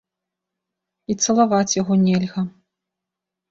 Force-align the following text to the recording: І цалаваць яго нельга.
І 1.11 1.17
цалаваць 1.27 1.77
яго 1.81 1.93
нельга. 2.07 2.41